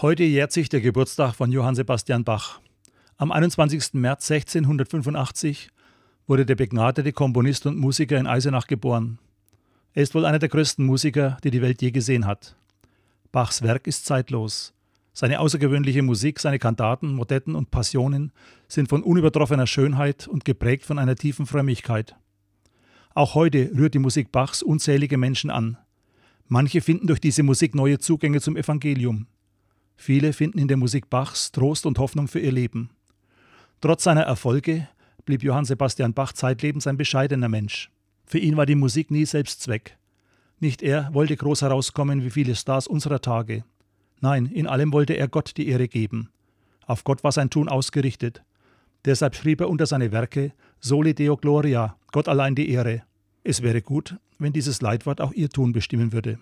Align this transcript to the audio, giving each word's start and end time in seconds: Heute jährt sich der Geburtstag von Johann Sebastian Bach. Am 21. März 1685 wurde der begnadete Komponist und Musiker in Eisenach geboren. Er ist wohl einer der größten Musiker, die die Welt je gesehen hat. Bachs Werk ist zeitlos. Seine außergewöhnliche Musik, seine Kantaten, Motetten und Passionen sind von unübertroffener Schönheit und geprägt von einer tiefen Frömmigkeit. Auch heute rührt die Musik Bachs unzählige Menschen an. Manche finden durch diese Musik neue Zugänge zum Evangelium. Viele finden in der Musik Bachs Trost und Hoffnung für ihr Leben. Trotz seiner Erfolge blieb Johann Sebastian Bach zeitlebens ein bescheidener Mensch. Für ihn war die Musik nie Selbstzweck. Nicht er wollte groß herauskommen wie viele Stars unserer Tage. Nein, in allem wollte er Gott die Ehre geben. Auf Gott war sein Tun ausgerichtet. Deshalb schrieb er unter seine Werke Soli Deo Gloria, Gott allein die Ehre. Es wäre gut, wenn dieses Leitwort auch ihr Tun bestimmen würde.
Heute 0.00 0.22
jährt 0.22 0.52
sich 0.52 0.68
der 0.68 0.80
Geburtstag 0.80 1.34
von 1.34 1.50
Johann 1.50 1.74
Sebastian 1.74 2.22
Bach. 2.22 2.60
Am 3.16 3.32
21. 3.32 3.94
März 3.94 4.30
1685 4.30 5.70
wurde 6.28 6.46
der 6.46 6.54
begnadete 6.54 7.12
Komponist 7.12 7.66
und 7.66 7.76
Musiker 7.76 8.16
in 8.16 8.28
Eisenach 8.28 8.68
geboren. 8.68 9.18
Er 9.94 10.04
ist 10.04 10.14
wohl 10.14 10.24
einer 10.24 10.38
der 10.38 10.50
größten 10.50 10.86
Musiker, 10.86 11.36
die 11.42 11.50
die 11.50 11.62
Welt 11.62 11.82
je 11.82 11.90
gesehen 11.90 12.26
hat. 12.26 12.54
Bachs 13.32 13.62
Werk 13.62 13.88
ist 13.88 14.06
zeitlos. 14.06 14.72
Seine 15.12 15.40
außergewöhnliche 15.40 16.02
Musik, 16.02 16.38
seine 16.38 16.60
Kantaten, 16.60 17.12
Motetten 17.12 17.56
und 17.56 17.72
Passionen 17.72 18.30
sind 18.68 18.88
von 18.88 19.02
unübertroffener 19.02 19.66
Schönheit 19.66 20.28
und 20.28 20.44
geprägt 20.44 20.84
von 20.84 21.00
einer 21.00 21.16
tiefen 21.16 21.44
Frömmigkeit. 21.44 22.14
Auch 23.16 23.34
heute 23.34 23.72
rührt 23.76 23.94
die 23.94 23.98
Musik 23.98 24.30
Bachs 24.30 24.62
unzählige 24.62 25.18
Menschen 25.18 25.50
an. 25.50 25.76
Manche 26.46 26.82
finden 26.82 27.08
durch 27.08 27.20
diese 27.20 27.42
Musik 27.42 27.74
neue 27.74 27.98
Zugänge 27.98 28.40
zum 28.40 28.56
Evangelium. 28.56 29.26
Viele 30.00 30.32
finden 30.32 30.60
in 30.60 30.68
der 30.68 30.76
Musik 30.76 31.10
Bachs 31.10 31.50
Trost 31.50 31.84
und 31.84 31.98
Hoffnung 31.98 32.28
für 32.28 32.38
ihr 32.38 32.52
Leben. 32.52 32.88
Trotz 33.80 34.04
seiner 34.04 34.22
Erfolge 34.22 34.88
blieb 35.26 35.42
Johann 35.42 35.64
Sebastian 35.64 36.14
Bach 36.14 36.32
zeitlebens 36.32 36.86
ein 36.86 36.96
bescheidener 36.96 37.48
Mensch. 37.48 37.90
Für 38.24 38.38
ihn 38.38 38.56
war 38.56 38.64
die 38.64 38.76
Musik 38.76 39.10
nie 39.10 39.26
Selbstzweck. 39.26 39.98
Nicht 40.60 40.82
er 40.82 41.12
wollte 41.12 41.36
groß 41.36 41.62
herauskommen 41.62 42.24
wie 42.24 42.30
viele 42.30 42.54
Stars 42.54 42.86
unserer 42.86 43.20
Tage. 43.20 43.64
Nein, 44.20 44.46
in 44.46 44.68
allem 44.68 44.92
wollte 44.92 45.14
er 45.14 45.28
Gott 45.28 45.56
die 45.56 45.68
Ehre 45.68 45.88
geben. 45.88 46.30
Auf 46.86 47.02
Gott 47.04 47.24
war 47.24 47.32
sein 47.32 47.50
Tun 47.50 47.68
ausgerichtet. 47.68 48.42
Deshalb 49.04 49.34
schrieb 49.34 49.60
er 49.60 49.68
unter 49.68 49.86
seine 49.86 50.12
Werke 50.12 50.52
Soli 50.80 51.12
Deo 51.12 51.36
Gloria, 51.36 51.96
Gott 52.12 52.28
allein 52.28 52.54
die 52.54 52.70
Ehre. 52.70 53.02
Es 53.42 53.62
wäre 53.62 53.82
gut, 53.82 54.16
wenn 54.38 54.52
dieses 54.52 54.80
Leitwort 54.80 55.20
auch 55.20 55.32
ihr 55.32 55.50
Tun 55.50 55.72
bestimmen 55.72 56.12
würde. 56.12 56.38